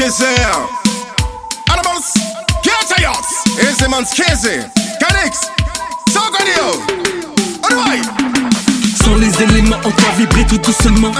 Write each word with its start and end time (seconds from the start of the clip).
Animals. 0.00 0.78
Easy 3.60 3.88
man, 3.90 4.06
Skazy. 4.06 4.62
Canix. 5.00 5.50
Sogonio. 6.12 6.84
Anyway. 7.68 8.00
Sans 9.02 9.16
les 9.16 9.42
éléments, 9.42 9.76
on 9.84 9.88
doit 9.88 10.12
vibrer 10.16 10.44
tout 10.46 10.58
doucement. 10.58 11.10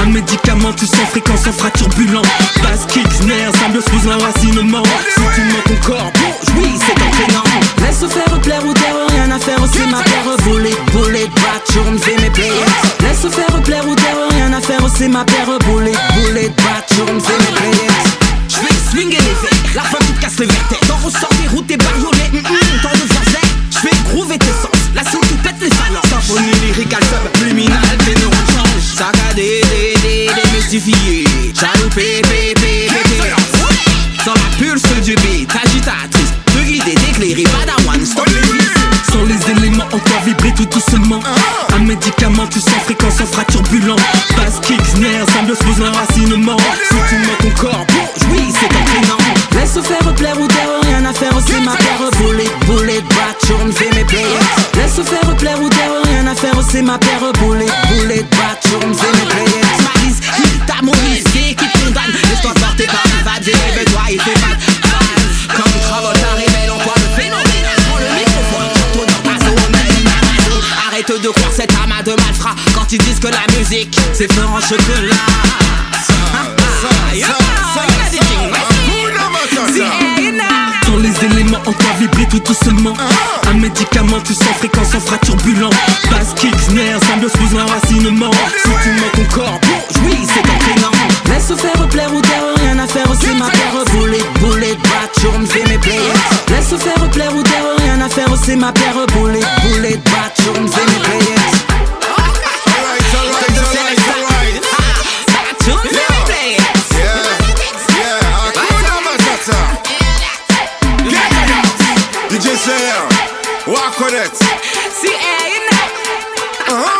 Un 0.00 0.06
médicament, 0.06 0.72
tu 0.72 0.86
sens 0.86 1.10
fréquence 1.10 1.46
en 1.46 1.52
fracture 1.52 1.88
turbulent. 1.90 2.22
Basse, 2.62 2.86
kick, 2.88 3.06
snare, 3.12 3.54
symbiose, 3.60 3.84
pose 3.84 4.06
l'enracinement. 4.06 4.82
Si 5.14 5.20
tu 5.34 5.42
manques 5.42 5.64
ton 5.66 5.76
corps, 5.86 6.10
bon, 6.14 6.32
oui, 6.56 6.78
c'est 6.78 7.02
entraînant. 7.02 7.44
Laisse 7.82 8.06
faire 8.10 8.40
plaire 8.40 8.64
ou 8.64 8.72
taire, 8.72 8.96
rien 9.10 9.30
à 9.30 9.38
faire, 9.38 9.58
c'est 9.70 9.86
ma 9.86 10.02
paire. 10.02 10.36
Bullet, 10.44 10.76
bullet, 10.92 11.26
bat, 11.34 11.60
on 11.86 11.98
fait 11.98 12.16
mes 12.16 12.30
players. 12.30 12.64
Laisse 13.00 13.26
faire 13.30 13.62
plaire 13.62 13.86
ou 13.86 13.94
taire, 13.94 14.16
rien 14.30 14.52
à 14.54 14.60
faire, 14.60 14.80
c'est 14.96 15.08
ma 15.08 15.24
paire. 15.24 15.51
La 19.74 19.82
fin 19.82 19.98
tu 20.06 20.12
casses 20.20 20.38
les 20.38 20.46
vertèbres. 20.46 20.86
T'en 20.86 20.96
ressors 20.96 21.30
des 21.40 21.48
routes, 21.48 21.66
t'es 21.66 21.76
bariolé, 21.76 22.30
hum 22.32 22.38
hum, 22.38 22.80
t'en 22.82 22.90
deviens 22.90 23.24
zen. 23.32 23.48
J'fais 23.70 23.96
groover 24.10 24.38
tes 24.38 24.46
sens, 24.46 24.76
la 24.94 25.02
soupe 25.02 25.26
tu 25.26 25.34
pète 25.36 25.56
les 25.60 25.70
phalanges. 25.70 26.08
Symphonie 26.10 26.52
lyricale, 26.66 27.02
subliminale, 27.34 27.98
tes 28.04 28.14
neurones 28.14 28.50
changent. 28.52 28.96
Saccadé, 28.96 29.62
dé, 29.70 29.94
dé, 30.02 30.30
démystifié. 30.34 31.24
Chaloupé, 31.58 32.22
pé, 32.22 32.54
pé, 32.54 32.86
pé, 32.88 33.02
pé. 33.08 33.32
Sans 34.24 34.34
la 34.34 34.56
pulse 34.58 35.04
du 35.04 35.14
beat, 35.16 35.50
agitatrice. 35.50 36.32
De 36.54 36.60
guider, 36.62 36.94
d'éclairer, 36.94 37.44
padawan, 37.44 38.04
stop 38.04 38.28
les. 38.28 38.52
Sans 39.12 39.24
les 39.24 39.50
éléments, 39.50 39.84
on 39.92 39.96
doit 39.96 40.22
vibrer 40.24 40.52
tout 40.54 40.64
doucement. 40.64 41.20
Un 41.74 41.80
médicament, 41.80 42.46
tu 42.46 42.60
sens 42.60 42.80
fréquence 42.84 43.20
en 43.20 43.26
fracture 43.26 43.62
turbulent. 43.62 43.96
Basse, 44.36 44.60
kick, 44.62 44.80
snare, 44.86 45.26
symbiose, 45.34 45.58
pose 45.58 45.78
l'enracinement. 45.80 46.56
Si 46.88 46.94
tu 47.08 47.16
manques 47.18 47.56
ton 47.56 47.62
corps, 47.62 47.86
ma 56.92 56.98
paire. 56.98 57.32
Bullet, 57.32 58.22
bat, 58.30 58.60
on 58.76 58.94
fait 58.94 59.12
mes 59.12 59.26
players. 59.26 59.68
Smileys, 59.78 60.18
il 60.38 60.58
t'a 60.66 60.78
qui 61.32 61.68
condamne. 61.78 62.12
Laisse-toi 62.28 62.52
porter 62.54 62.86
par 62.86 63.02
vague, 63.24 63.44
réveille-toi, 63.44 64.02
il 64.10 64.20
fait 64.20 64.40
mal. 64.40 64.56
Comme 65.56 65.80
Travolta 65.82 66.32
révèle 66.36 66.70
en 66.70 66.78
toi 66.78 66.94
le 66.96 67.22
phénomène. 67.22 67.66
Prends 67.88 67.98
le 67.98 68.10
microphone, 68.18 68.70
surtout 68.76 69.06
dans 69.06 69.22
ta 69.30 69.36
zone. 69.44 69.74
Arrête 70.88 71.22
de 71.22 71.28
croire 71.28 71.52
cet 71.54 71.72
amas 71.82 72.02
de 72.02 72.12
malfrats 72.12 72.56
quand 72.74 72.92
ils 72.92 72.98
disent 72.98 73.20
que 73.20 73.28
la 73.28 73.46
musique 73.58 73.98
c'est 74.12 74.30
fort 74.32 74.50
en 74.52 74.60
chocolat. 74.60 75.42
On 81.92 81.98
vibrer 81.98 82.26
tout 82.26 82.40
doucement. 82.40 82.94
Un 83.48 83.54
médicament, 83.54 84.20
tu 84.24 84.34
sens 84.34 84.56
fréquence 84.58 84.94
en 84.94 85.00
fracture 85.00 85.36
turbulent. 85.36 85.70
Basse, 86.10 86.34
kick, 86.36 86.54
snare, 86.60 87.00
symbiose, 87.06 87.32
pose 87.32 87.52
l'enracinement. 87.52 88.30
Si 88.62 88.70
tu 88.82 89.20
ton 89.20 89.34
corps, 89.34 89.58
bon, 89.62 90.06
oui, 90.06 90.16
c'est 90.26 90.40
entraînant. 90.40 90.92
Laisse 91.26 91.52
faire 91.60 91.88
plaire 91.88 92.12
ou 92.14 92.20
taire, 92.20 92.42
rien 92.56 92.78
à 92.78 92.86
faire, 92.86 93.06
c'est 93.20 93.34
ma 93.34 93.46
paire. 93.46 93.72
Bullet, 94.40 94.74
bat, 94.74 95.28
on 95.36 95.46
fait 95.46 95.68
mes 95.68 95.78
players. 95.78 96.00
Laisse 96.48 96.82
faire 96.82 97.10
plaire 97.10 97.34
ou 97.34 97.42
taire, 97.42 97.64
rien 97.78 98.00
à 98.00 98.08
faire, 98.08 98.28
c'est 98.44 98.56
ma 98.56 98.72
paire. 98.72 98.94
Bullet, 99.14 99.96
bat, 99.96 100.32
on 100.50 100.66
fait 100.68 100.86
mes 100.86 101.02
players. 101.04 101.71
you. 112.66 113.72
Walk 113.72 113.98
with 113.98 114.14
it. 114.14 114.34
See. 114.36 115.08
Eh, 115.08 115.68
uh-huh. 116.68 116.98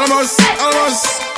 Almost, 0.00 0.40
almost. 0.60 1.37